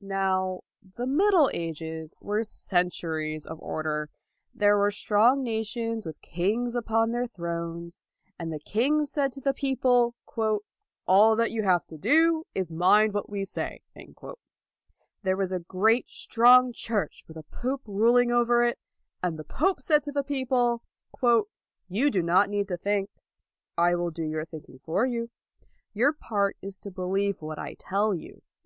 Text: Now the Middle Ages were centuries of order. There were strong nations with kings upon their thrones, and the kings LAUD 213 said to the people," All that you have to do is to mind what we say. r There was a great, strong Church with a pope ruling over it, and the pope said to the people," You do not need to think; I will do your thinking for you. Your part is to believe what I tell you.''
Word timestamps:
Now 0.00 0.62
the 0.82 1.06
Middle 1.06 1.50
Ages 1.52 2.14
were 2.18 2.42
centuries 2.42 3.44
of 3.46 3.60
order. 3.60 4.08
There 4.54 4.78
were 4.78 4.90
strong 4.90 5.42
nations 5.42 6.06
with 6.06 6.22
kings 6.22 6.74
upon 6.74 7.10
their 7.10 7.26
thrones, 7.26 8.02
and 8.38 8.50
the 8.50 8.58
kings 8.58 9.14
LAUD 9.14 9.32
213 9.32 9.32
said 9.32 9.32
to 9.34 9.40
the 9.42 9.52
people," 9.52 10.14
All 11.06 11.36
that 11.36 11.50
you 11.50 11.64
have 11.64 11.86
to 11.88 11.98
do 11.98 12.46
is 12.54 12.68
to 12.68 12.74
mind 12.76 13.12
what 13.12 13.28
we 13.28 13.44
say. 13.44 13.82
r 14.22 14.34
There 15.22 15.36
was 15.36 15.52
a 15.52 15.58
great, 15.58 16.08
strong 16.08 16.72
Church 16.72 17.22
with 17.28 17.36
a 17.36 17.42
pope 17.42 17.82
ruling 17.84 18.32
over 18.32 18.64
it, 18.64 18.78
and 19.22 19.38
the 19.38 19.44
pope 19.44 19.82
said 19.82 20.02
to 20.04 20.12
the 20.12 20.24
people," 20.24 20.80
You 21.98 22.10
do 22.10 22.22
not 22.22 22.48
need 22.48 22.68
to 22.68 22.78
think; 22.78 23.10
I 23.76 23.96
will 23.96 24.10
do 24.10 24.22
your 24.22 24.46
thinking 24.46 24.78
for 24.78 25.04
you. 25.04 25.28
Your 25.92 26.14
part 26.14 26.56
is 26.62 26.78
to 26.78 26.90
believe 26.90 27.42
what 27.42 27.58
I 27.58 27.74
tell 27.78 28.14
you.'' 28.14 28.40